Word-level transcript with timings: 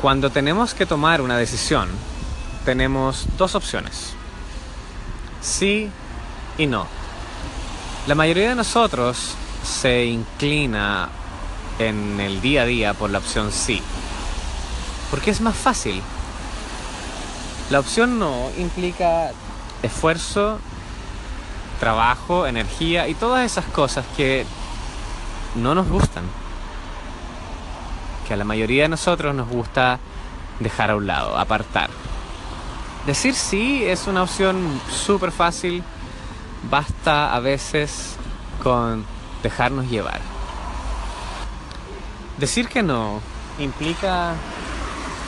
Cuando 0.00 0.30
tenemos 0.30 0.72
que 0.72 0.86
tomar 0.86 1.20
una 1.20 1.36
decisión, 1.36 1.86
tenemos 2.64 3.26
dos 3.36 3.54
opciones. 3.54 4.14
Sí 5.42 5.90
y 6.56 6.66
no. 6.66 6.86
La 8.06 8.14
mayoría 8.14 8.48
de 8.48 8.54
nosotros 8.54 9.34
se 9.62 10.06
inclina 10.06 11.10
en 11.78 12.18
el 12.18 12.40
día 12.40 12.62
a 12.62 12.64
día 12.64 12.94
por 12.94 13.10
la 13.10 13.18
opción 13.18 13.52
sí. 13.52 13.82
Porque 15.10 15.30
es 15.30 15.42
más 15.42 15.54
fácil. 15.54 16.00
La 17.68 17.78
opción 17.78 18.18
no 18.18 18.50
implica 18.56 19.32
esfuerzo, 19.82 20.60
trabajo, 21.78 22.46
energía 22.46 23.06
y 23.06 23.12
todas 23.12 23.44
esas 23.44 23.66
cosas 23.66 24.06
que 24.16 24.46
no 25.56 25.74
nos 25.74 25.88
gustan 25.88 26.24
que 28.30 28.36
la 28.36 28.44
mayoría 28.44 28.84
de 28.84 28.88
nosotros 28.90 29.34
nos 29.34 29.48
gusta 29.48 29.98
dejar 30.60 30.90
a 30.90 30.96
un 30.96 31.08
lado, 31.08 31.36
apartar. 31.36 31.90
Decir 33.04 33.34
sí 33.34 33.82
es 33.84 34.06
una 34.06 34.22
opción 34.22 34.80
súper 34.88 35.32
fácil, 35.32 35.82
basta 36.70 37.34
a 37.34 37.40
veces 37.40 38.14
con 38.62 39.04
dejarnos 39.42 39.90
llevar. 39.90 40.20
Decir 42.38 42.68
que 42.68 42.84
no 42.84 43.20
implica 43.58 44.34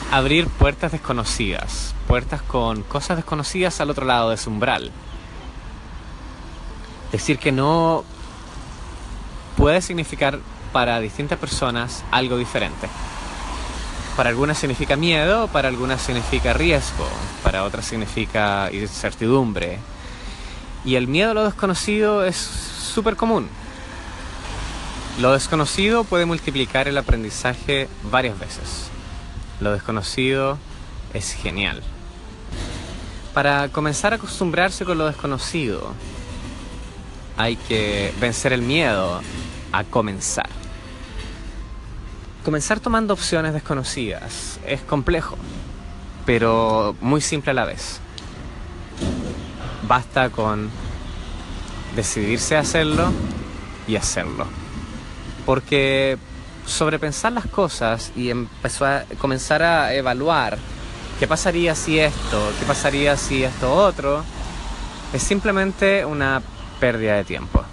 abrir 0.09 0.47
puertas 0.47 0.93
desconocidas, 0.93 1.93
puertas 2.07 2.41
con 2.41 2.83
cosas 2.83 3.17
desconocidas 3.17 3.81
al 3.81 3.89
otro 3.89 4.05
lado 4.05 4.29
de 4.29 4.37
su 4.37 4.49
umbral. 4.49 4.91
Decir 7.11 7.37
que 7.37 7.51
no 7.51 8.05
puede 9.57 9.81
significar 9.81 10.39
para 10.73 10.99
distintas 10.99 11.39
personas 11.39 12.03
algo 12.11 12.37
diferente. 12.37 12.89
Para 14.17 14.29
algunas 14.29 14.57
significa 14.57 14.95
miedo, 14.95 15.47
para 15.47 15.69
algunas 15.69 16.01
significa 16.01 16.53
riesgo, 16.53 17.07
para 17.43 17.63
otras 17.63 17.85
significa 17.85 18.69
incertidumbre. 18.71 19.79
Y 20.83 20.95
el 20.95 21.07
miedo 21.07 21.31
a 21.31 21.33
lo 21.33 21.45
desconocido 21.45 22.25
es 22.25 22.35
súper 22.35 23.15
común. 23.15 23.47
Lo 25.19 25.31
desconocido 25.31 26.03
puede 26.03 26.25
multiplicar 26.25 26.87
el 26.87 26.97
aprendizaje 26.97 27.87
varias 28.11 28.37
veces. 28.37 28.89
Lo 29.61 29.71
desconocido 29.71 30.57
es 31.13 31.33
genial. 31.33 31.81
Para 33.33 33.69
comenzar 33.69 34.13
a 34.13 34.17
acostumbrarse 34.17 34.85
con 34.85 34.97
lo 34.97 35.05
desconocido, 35.07 35.93
hay 37.37 37.55
que 37.55 38.13
vencer 38.19 38.53
el 38.53 38.61
miedo 38.61 39.21
a 39.71 39.83
comenzar. 39.83 40.62
Comenzar 42.43 42.81
tomando 42.81 43.13
opciones 43.13 43.53
desconocidas 43.53 44.59
es 44.65 44.81
complejo, 44.81 45.37
pero 46.25 46.93
muy 46.99 47.21
simple 47.21 47.51
a 47.51 47.53
la 47.53 47.63
vez. 47.63 48.01
Basta 49.87 50.29
con 50.29 50.69
decidirse 51.95 52.57
a 52.57 52.59
hacerlo 52.59 53.13
y 53.87 53.95
hacerlo. 53.95 54.45
Porque 55.45 56.17
sobrepensar 56.65 57.31
las 57.31 57.45
cosas 57.47 58.11
y 58.13 58.29
empezar 58.29 59.05
a, 59.09 59.15
comenzar 59.15 59.63
a 59.63 59.93
evaluar 59.93 60.57
qué 61.19 61.27
pasaría 61.27 61.75
si 61.75 61.97
esto, 61.99 62.51
qué 62.59 62.65
pasaría 62.65 63.15
si 63.15 63.45
esto 63.45 63.73
otro, 63.73 64.21
es 65.13 65.23
simplemente 65.23 66.03
una 66.03 66.41
pérdida 66.81 67.15
de 67.15 67.23
tiempo. 67.23 67.63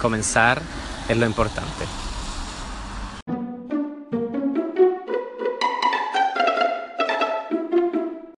Comenzar 0.00 0.62
es 1.06 1.16
lo 1.16 1.26
importante. 1.26 1.92